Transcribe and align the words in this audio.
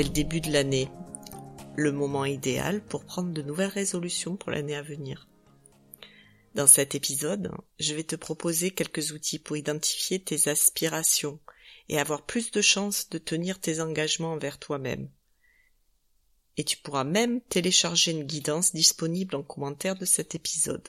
C'est 0.00 0.04
le 0.06 0.12
début 0.12 0.40
de 0.40 0.50
l'année, 0.50 0.88
le 1.76 1.92
moment 1.92 2.24
idéal 2.24 2.82
pour 2.82 3.04
prendre 3.04 3.34
de 3.34 3.42
nouvelles 3.42 3.68
résolutions 3.68 4.34
pour 4.34 4.50
l'année 4.50 4.74
à 4.74 4.80
venir. 4.80 5.28
Dans 6.54 6.66
cet 6.66 6.94
épisode, 6.94 7.52
je 7.78 7.92
vais 7.92 8.04
te 8.04 8.16
proposer 8.16 8.70
quelques 8.70 9.12
outils 9.12 9.38
pour 9.38 9.58
identifier 9.58 10.18
tes 10.18 10.48
aspirations 10.48 11.38
et 11.90 11.98
avoir 11.98 12.24
plus 12.24 12.50
de 12.50 12.62
chances 12.62 13.10
de 13.10 13.18
tenir 13.18 13.60
tes 13.60 13.82
engagements 13.82 14.32
envers 14.32 14.58
toi-même. 14.58 15.10
Et 16.56 16.64
tu 16.64 16.78
pourras 16.78 17.04
même 17.04 17.42
télécharger 17.42 18.12
une 18.12 18.24
guidance 18.24 18.72
disponible 18.72 19.36
en 19.36 19.42
commentaire 19.42 19.96
de 19.96 20.06
cet 20.06 20.34
épisode. 20.34 20.88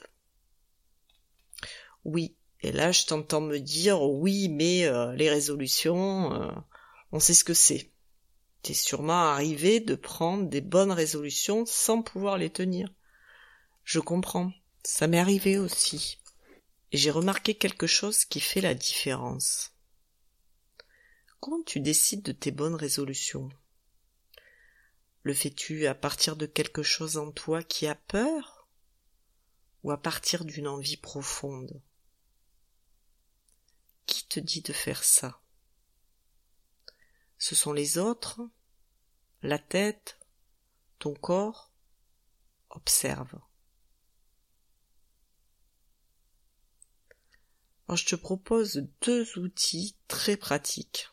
Oui, 2.06 2.34
et 2.62 2.72
là 2.72 2.92
je 2.92 3.04
t'entends 3.04 3.42
me 3.42 3.58
dire 3.58 4.00
oui, 4.00 4.48
mais 4.48 4.86
euh, 4.86 5.12
les 5.16 5.28
résolutions, 5.28 6.32
euh, 6.32 6.50
on 7.10 7.20
sait 7.20 7.34
ce 7.34 7.44
que 7.44 7.52
c'est. 7.52 7.91
T'es 8.62 8.74
sûrement 8.74 9.32
arrivé 9.32 9.80
de 9.80 9.96
prendre 9.96 10.48
des 10.48 10.60
bonnes 10.60 10.92
résolutions 10.92 11.66
sans 11.66 12.00
pouvoir 12.00 12.38
les 12.38 12.50
tenir. 12.50 12.88
Je 13.82 13.98
comprends. 13.98 14.52
Ça 14.84 15.08
m'est 15.08 15.18
arrivé 15.18 15.58
aussi. 15.58 16.18
Et 16.92 16.96
j'ai 16.96 17.10
remarqué 17.10 17.56
quelque 17.56 17.88
chose 17.88 18.24
qui 18.24 18.38
fait 18.38 18.60
la 18.60 18.74
différence. 18.74 19.72
Comment 21.40 21.62
tu 21.64 21.80
décides 21.80 22.22
de 22.22 22.30
tes 22.30 22.52
bonnes 22.52 22.76
résolutions 22.76 23.48
Le 25.24 25.34
fais-tu 25.34 25.88
à 25.88 25.94
partir 25.96 26.36
de 26.36 26.46
quelque 26.46 26.84
chose 26.84 27.16
en 27.16 27.32
toi 27.32 27.64
qui 27.64 27.88
a 27.88 27.96
peur 27.96 28.68
Ou 29.82 29.90
à 29.90 30.00
partir 30.00 30.44
d'une 30.44 30.68
envie 30.68 30.96
profonde? 30.96 31.82
Qui 34.06 34.24
te 34.26 34.38
dit 34.38 34.62
de 34.62 34.72
faire 34.72 35.02
ça? 35.02 35.41
Ce 37.42 37.56
sont 37.56 37.72
les 37.72 37.98
autres 37.98 38.40
La 39.42 39.58
tête 39.58 40.20
Ton 41.00 41.12
corps 41.12 41.72
Observe. 42.70 43.36
je 47.92 48.06
te 48.06 48.14
propose 48.14 48.86
deux 49.00 49.26
outils 49.40 49.96
très 50.06 50.36
pratiques. 50.36 51.08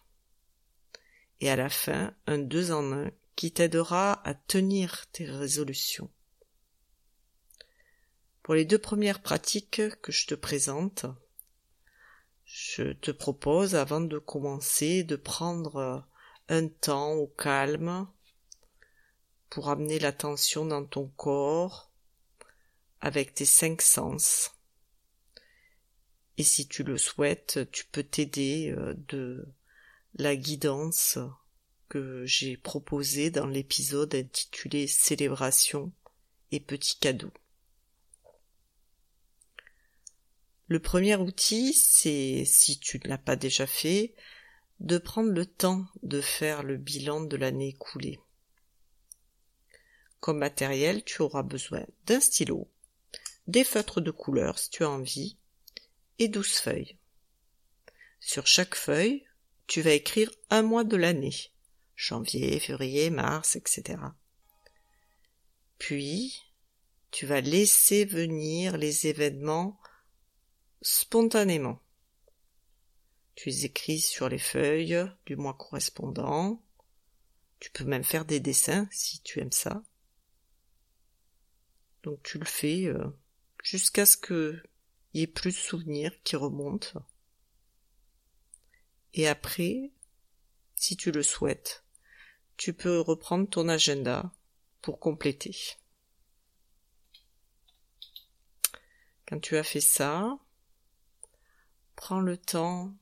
Et 1.39 1.49
à 1.49 1.55
la 1.55 1.67
fin, 1.67 2.15
un 2.27 2.37
deux 2.37 2.71
en 2.71 2.93
un 2.93 3.09
qui 3.35 3.51
t'aidera 3.51 4.21
à 4.23 4.35
tenir 4.35 5.07
tes 5.07 5.25
résolutions. 5.25 6.11
Pour 8.43 8.53
les 8.53 8.65
deux 8.65 8.77
premières 8.77 9.23
pratiques 9.23 9.81
que 10.03 10.11
je 10.11 10.27
te 10.27 10.35
présente, 10.35 11.07
je 12.45 12.93
te 12.93 13.09
propose 13.09 13.73
avant 13.73 13.99
de 13.99 14.19
commencer 14.19 15.03
de 15.03 15.15
prendre 15.15 16.07
un 16.49 16.67
temps 16.67 17.13
au 17.13 17.27
calme 17.27 18.07
pour 19.49 19.69
amener 19.69 19.99
l'attention 19.99 20.65
dans 20.65 20.85
ton 20.85 21.07
corps 21.15 21.91
avec 23.01 23.33
tes 23.33 23.45
cinq 23.45 23.81
sens 23.81 24.51
et 26.39 26.43
si 26.43 26.69
tu 26.69 26.83
le 26.83 26.97
souhaites, 26.97 27.69
tu 27.69 27.83
peux 27.83 28.01
t'aider 28.01 28.71
euh, 28.71 28.93
de 29.09 29.45
la 30.15 30.37
guidance 30.37 31.19
que 31.89 32.25
j'ai 32.25 32.55
proposée 32.55 33.29
dans 33.29 33.45
l'épisode 33.45 34.15
intitulé 34.15 34.87
Célébration 34.87 35.91
et 36.53 36.61
petits 36.61 36.97
cadeaux. 36.97 37.33
Le 40.69 40.79
premier 40.79 41.17
outil, 41.17 41.73
c'est, 41.73 42.45
si 42.45 42.79
tu 42.79 43.01
ne 43.03 43.09
l'as 43.09 43.17
pas 43.17 43.35
déjà 43.35 43.67
fait, 43.67 44.15
de 44.79 44.97
prendre 44.97 45.31
le 45.31 45.45
temps 45.45 45.85
de 46.03 46.21
faire 46.21 46.63
le 46.63 46.77
bilan 46.77 47.21
de 47.21 47.35
l'année 47.35 47.69
écoulée. 47.69 48.19
Comme 50.19 50.39
matériel, 50.39 51.03
tu 51.03 51.21
auras 51.21 51.43
besoin 51.43 51.85
d'un 52.05 52.19
stylo, 52.19 52.69
des 53.47 53.63
feutres 53.63 54.01
de 54.01 54.11
couleur 54.11 54.59
si 54.59 54.69
tu 54.69 54.83
as 54.83 54.89
envie, 54.89 55.37
et 56.17 56.27
douze 56.27 56.53
feuilles. 56.53 56.97
Sur 58.19 58.47
chaque 58.47 58.75
feuille, 58.75 59.25
tu 59.67 59.81
vas 59.81 59.91
écrire 59.91 60.31
un 60.49 60.61
mois 60.61 60.83
de 60.83 60.97
l'année. 60.97 61.35
Janvier, 61.95 62.59
février, 62.59 63.09
mars, 63.09 63.55
etc. 63.55 63.99
Puis, 65.77 66.41
tu 67.11 67.25
vas 67.25 67.41
laisser 67.41 68.05
venir 68.05 68.77
les 68.77 69.07
événements 69.07 69.79
spontanément. 70.81 71.81
Tu 73.39 73.47
les 73.47 73.63
écris 73.63 74.01
sur 74.01 74.27
les 74.27 74.37
feuilles 74.37 75.09
du 75.25 75.37
mois 75.37 75.53
correspondant. 75.53 76.61
Tu 77.61 77.71
peux 77.71 77.85
même 77.85 78.03
faire 78.03 78.25
des 78.25 78.41
dessins 78.41 78.85
si 78.91 79.21
tu 79.21 79.39
aimes 79.39 79.53
ça. 79.53 79.81
Donc 82.03 82.21
tu 82.21 82.37
le 82.37 82.43
fais 82.43 82.87
euh, 82.87 83.07
jusqu'à 83.63 84.05
ce 84.05 84.17
que 84.17 84.61
il 85.13 85.21
y 85.21 85.23
ait 85.23 85.27
plus 85.27 85.53
de 85.53 85.57
souvenirs 85.57 86.11
qui 86.25 86.35
remontent. 86.35 87.01
Et 89.13 89.25
après, 89.25 89.93
si 90.75 90.97
tu 90.97 91.09
le 91.09 91.23
souhaites, 91.23 91.85
tu 92.57 92.73
peux 92.73 92.99
reprendre 92.99 93.47
ton 93.47 93.69
agenda 93.69 94.33
pour 94.81 94.99
compléter. 94.99 95.55
Quand 99.25 99.39
tu 99.39 99.55
as 99.55 99.63
fait 99.63 99.79
ça, 99.79 100.37
prends 101.95 102.19
le 102.19 102.35
temps 102.35 102.93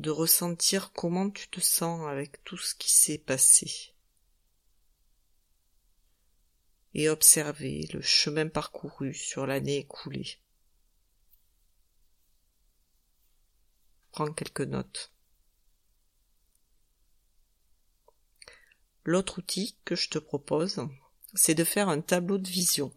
de 0.00 0.10
ressentir 0.10 0.92
comment 0.92 1.30
tu 1.30 1.48
te 1.48 1.60
sens 1.60 2.08
avec 2.08 2.42
tout 2.42 2.56
ce 2.56 2.74
qui 2.74 2.90
s'est 2.90 3.18
passé. 3.18 3.92
Et 6.94 7.08
observer 7.08 7.86
le 7.92 8.00
chemin 8.00 8.48
parcouru 8.48 9.12
sur 9.12 9.46
l'année 9.46 9.76
écoulée. 9.76 10.38
Prends 14.10 14.32
quelques 14.32 14.62
notes. 14.62 15.12
L'autre 19.04 19.38
outil 19.38 19.76
que 19.84 19.96
je 19.96 20.08
te 20.08 20.18
propose, 20.18 20.86
c'est 21.34 21.54
de 21.54 21.64
faire 21.64 21.88
un 21.88 22.00
tableau 22.00 22.38
de 22.38 22.48
vision 22.48 22.92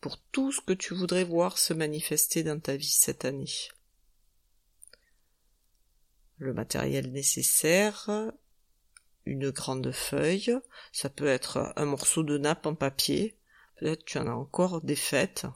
pour 0.00 0.18
tout 0.18 0.52
ce 0.52 0.60
que 0.60 0.74
tu 0.74 0.94
voudrais 0.94 1.24
voir 1.24 1.56
se 1.56 1.72
manifester 1.72 2.42
dans 2.42 2.60
ta 2.60 2.76
vie 2.76 2.86
cette 2.90 3.24
année. 3.24 3.70
Le 6.38 6.52
matériel 6.52 7.12
nécessaire, 7.12 8.10
une 9.24 9.50
grande 9.50 9.92
feuille, 9.92 10.58
ça 10.92 11.08
peut 11.08 11.26
être 11.26 11.72
un 11.76 11.84
morceau 11.84 12.22
de 12.22 12.38
nappe 12.38 12.66
en 12.66 12.74
papier, 12.74 13.36
peut-être 13.76 14.04
tu 14.04 14.18
en 14.18 14.26
as 14.26 14.34
encore 14.34 14.80
des 14.82 14.96
fêtes, 14.96 15.46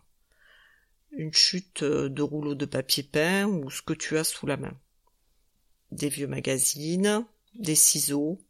une 1.12 1.32
chute 1.32 1.82
de 1.82 2.22
rouleau 2.22 2.54
de 2.54 2.66
papier 2.66 3.02
peint 3.02 3.46
ou 3.46 3.70
ce 3.70 3.82
que 3.82 3.92
tu 3.92 4.16
as 4.18 4.24
sous 4.24 4.46
la 4.46 4.56
main. 4.56 4.76
Des 5.90 6.08
vieux 6.08 6.26
magazines, 6.26 7.24
des 7.54 7.74
ciseaux, 7.74 8.40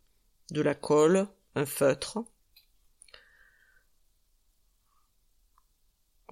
de 0.51 0.61
la 0.61 0.75
colle, 0.75 1.29
un 1.55 1.67
feutre. 1.67 2.25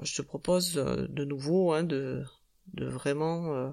Je 0.03 0.15
te 0.15 0.23
propose 0.23 0.77
euh, 0.77 1.07
de 1.09 1.25
nouveau 1.25 1.73
hein, 1.73 1.83
de, 1.83 2.25
de 2.75 2.87
vraiment 2.87 3.55
euh, 3.55 3.71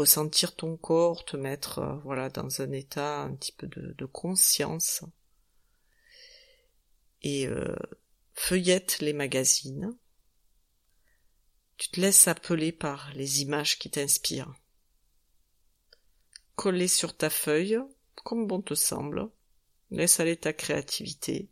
ressentir 0.00 0.56
ton 0.56 0.76
corps, 0.76 1.24
te 1.24 1.36
mettre 1.36 1.78
euh, 1.78 1.96
voilà 2.04 2.28
dans 2.28 2.60
un 2.60 2.72
état 2.72 3.20
un 3.22 3.34
petit 3.34 3.52
peu 3.52 3.66
de, 3.68 4.06
conscience 4.06 5.04
et 7.22 7.48
feuillette 8.32 9.00
les 9.00 9.12
magazines 9.12 9.94
tu 11.80 11.88
te 11.88 11.98
laisses 11.98 12.28
appeler 12.28 12.72
par 12.72 13.10
les 13.14 13.40
images 13.40 13.78
qui 13.78 13.88
t'inspirent. 13.88 14.54
Coller 16.54 16.88
sur 16.88 17.16
ta 17.16 17.30
feuille, 17.30 17.78
comme 18.16 18.46
bon 18.46 18.60
te 18.60 18.74
semble. 18.74 19.30
Laisse 19.90 20.20
aller 20.20 20.36
ta 20.36 20.52
créativité. 20.52 21.48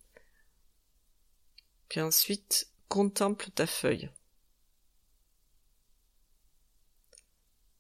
Puis 1.88 2.02
ensuite, 2.02 2.70
contemple 2.88 3.48
ta 3.52 3.66
feuille. 3.66 4.10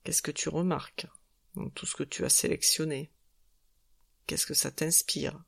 Qu'est-ce 0.08 0.22
que 0.22 0.30
tu 0.30 0.48
remarques 0.48 1.06
dans 1.54 1.68
tout 1.68 1.84
ce 1.84 1.94
que 1.94 2.02
tu 2.02 2.24
as 2.24 2.30
sélectionné? 2.30 3.12
Qu'est-ce 4.26 4.46
que 4.46 4.54
ça 4.54 4.70
t'inspire? 4.70 5.38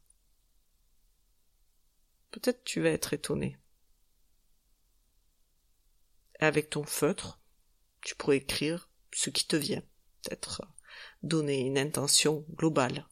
Peut-être 2.30 2.62
tu 2.62 2.82
vas 2.82 2.90
être 2.90 3.14
étonné. 3.14 3.56
avec 6.40 6.68
ton 6.68 6.84
feutre, 6.84 7.40
tu 8.02 8.14
pourrais 8.16 8.36
écrire 8.36 8.90
ce 9.14 9.30
qui 9.30 9.46
te 9.46 9.56
vient. 9.56 9.82
Peut-être 10.22 10.60
donner 11.22 11.60
une 11.60 11.78
intention 11.78 12.44
globale 12.50 13.08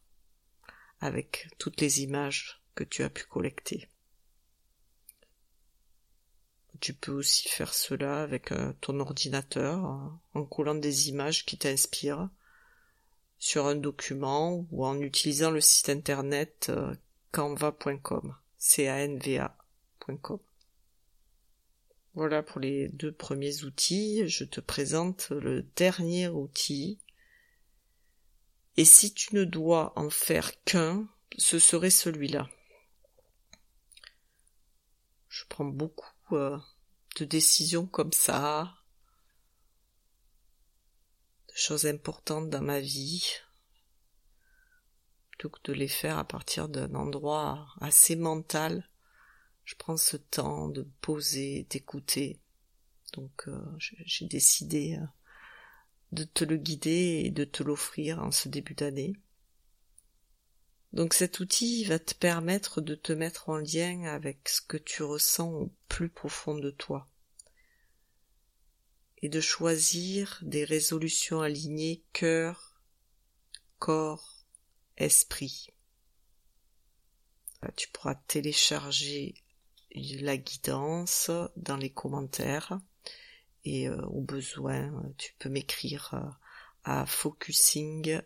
avec 1.01 1.49
toutes 1.59 1.81
les 1.81 2.03
images 2.03 2.63
que 2.75 2.85
tu 2.85 3.03
as 3.05 3.09
pu 3.09 3.25
collecter. 3.25 3.89
Tu 6.81 6.95
peux 6.95 7.13
aussi 7.13 7.49
faire 7.49 7.75
cela 7.75 8.23
avec 8.23 8.53
euh, 8.53 8.73
ton 8.81 9.01
ordinateur 9.01 10.13
en 10.35 10.45
collant 10.45 10.75
des 10.75 11.09
images 11.09 11.45
qui 11.45 11.59
t'inspirent 11.59 12.29
sur 13.39 13.67
un 13.67 13.75
document 13.75 14.67
ou 14.71 14.85
en 14.85 15.01
utilisant 15.01 15.51
le 15.51 15.61
site 15.61 15.89
internet 15.89 16.67
euh, 16.71 16.95
canva.com, 17.33 18.35
C-A-N-V-A.com. 18.59 20.39
Voilà 22.15 22.43
pour 22.43 22.61
les 22.61 22.89
deux 22.89 23.13
premiers 23.13 23.65
outils. 23.65 24.29
Je 24.29 24.45
te 24.45 24.61
présente 24.61 25.31
le 25.31 25.63
dernier 25.77 26.29
outil. 26.29 26.99
Et 28.77 28.85
si 28.85 29.15
tu 29.15 29.35
ne 29.37 29.45
dois 29.45 29.93
en 29.97 30.11
faire 30.11 30.53
qu'un, 30.65 31.09
ce 31.37 31.59
serait 31.59 31.91
celui-là. 31.91 32.49
Je 35.29 35.45
prends 35.49 35.65
beaucoup 35.65 36.09
de 36.33 37.25
décisions 37.25 37.87
comme 37.87 38.13
ça, 38.13 38.75
de 41.49 41.55
choses 41.55 41.87
importantes 41.87 42.51
dans 42.51 42.63
ma 42.63 42.81
vie, 42.81 43.25
plutôt 45.31 45.51
que 45.51 45.61
de 45.65 45.73
les 45.73 45.89
faire 45.89 46.19
à 46.19 46.25
partir 46.25 46.69
d'un 46.69 46.95
endroit 46.95 47.69
assez 47.81 48.17
mental. 48.17 48.89
Je 49.65 49.75
prends 49.77 49.97
ce 49.97 50.17
temps 50.17 50.69
de 50.69 50.83
poser, 51.01 51.67
d'écouter. 51.71 52.41
Donc 53.13 53.49
euh, 53.49 53.61
j'ai 53.79 54.27
décidé 54.27 54.99
euh, 55.01 55.07
de 56.13 56.25
te 56.25 56.45
le 56.45 56.57
guider 56.57 57.23
et 57.25 57.31
de 57.31 57.45
te 57.45 57.63
l'offrir 57.63 58.23
en 58.23 58.31
ce 58.31 58.49
début 58.49 58.75
d'année. 58.75 59.15
Donc 60.99 61.15
cet 61.15 61.39
outil 61.39 61.85
va 61.85 62.01
te 62.01 62.13
permettre 62.13 62.81
de 62.81 62.97
te 62.97 63.13
mettre 63.13 63.51
en 63.51 63.59
lien 63.59 64.03
avec 64.03 64.49
ce 64.49 64.61
que 64.61 64.77
tu 64.77 65.05
ressens 65.05 65.49
au 65.49 65.73
plus 65.87 66.09
profond 66.09 66.59
de 66.59 66.73
toi 66.73 67.07
et 69.19 69.29
de 69.29 69.41
choisir 69.41 70.41
des 70.43 70.65
résolutions 70.65 71.41
alignées 71.41 72.03
cœur, 72.13 72.81
corps, 73.79 74.45
esprit. 74.97 75.69
Tu 77.77 77.87
pourras 77.91 78.17
télécharger 78.17 79.37
la 79.95 80.37
guidance 80.37 81.31
dans 81.55 81.77
les 81.77 81.91
commentaires 81.91 82.81
et 83.65 83.89
euh, 83.89 84.03
au 84.07 84.21
besoin 84.21 84.93
tu 85.17 85.33
peux 85.39 85.49
m'écrire 85.49 86.11
euh, 86.15 86.29
à 86.83 87.07
focusing 87.07 88.21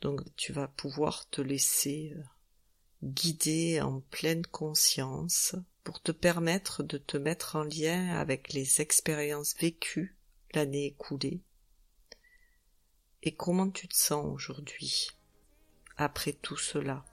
Donc 0.00 0.22
tu 0.36 0.52
vas 0.52 0.68
pouvoir 0.68 1.28
te 1.30 1.40
laisser 1.40 2.12
euh, 2.16 2.22
guider 3.04 3.80
en 3.80 4.00
pleine 4.00 4.44
conscience 4.46 5.54
pour 5.84 6.00
te 6.00 6.12
permettre 6.12 6.82
de 6.82 6.98
te 6.98 7.16
mettre 7.16 7.56
en 7.56 7.64
lien 7.64 8.10
avec 8.16 8.52
les 8.52 8.80
expériences 8.80 9.56
vécues 9.58 10.16
l'année 10.54 10.86
écoulée. 10.86 11.40
Et 13.22 13.34
comment 13.34 13.70
tu 13.70 13.88
te 13.88 13.96
sens 13.96 14.26
aujourd'hui 14.26 15.08
après 15.96 16.32
tout 16.32 16.56
cela? 16.56 17.04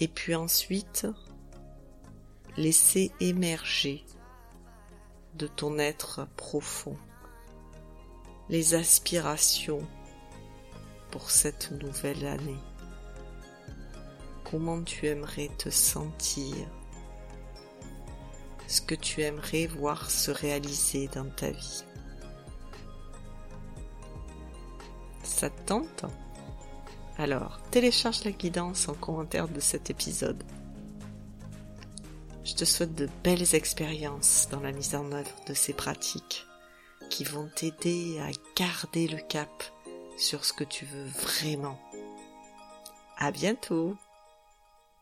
Et 0.00 0.08
puis 0.08 0.34
ensuite, 0.34 1.06
laisser 2.58 3.12
émerger 3.20 4.04
de 5.34 5.46
ton 5.46 5.78
être 5.78 6.26
profond 6.36 6.96
les 8.48 8.74
aspirations 8.74 9.86
pour 11.12 11.30
cette 11.30 11.70
nouvelle 11.70 12.26
année. 12.26 12.58
Comment 14.50 14.82
tu 14.82 15.06
aimerais 15.06 15.50
te 15.56 15.70
sentir? 15.70 16.56
Ce 18.66 18.80
que 18.80 18.96
tu 18.96 19.22
aimerais 19.22 19.66
voir 19.66 20.10
se 20.10 20.32
réaliser 20.32 21.06
dans 21.08 21.30
ta 21.30 21.52
vie. 21.52 21.84
Ça 25.22 25.48
te 25.48 25.62
tente? 25.62 26.06
Alors, 27.18 27.60
télécharge 27.70 28.24
la 28.24 28.32
guidance 28.32 28.88
en 28.88 28.94
commentaire 28.94 29.48
de 29.48 29.60
cet 29.60 29.90
épisode. 29.90 30.42
Je 32.48 32.54
te 32.54 32.64
souhaite 32.64 32.94
de 32.94 33.10
belles 33.22 33.54
expériences 33.54 34.48
dans 34.50 34.60
la 34.60 34.72
mise 34.72 34.94
en 34.94 35.12
œuvre 35.12 35.34
de 35.46 35.52
ces 35.52 35.74
pratiques 35.74 36.46
qui 37.10 37.22
vont 37.22 37.46
t'aider 37.54 38.18
à 38.20 38.30
garder 38.56 39.06
le 39.06 39.18
cap 39.18 39.50
sur 40.16 40.46
ce 40.46 40.54
que 40.54 40.64
tu 40.64 40.86
veux 40.86 41.04
vraiment. 41.04 41.78
À 43.18 43.32
bientôt! 43.32 43.98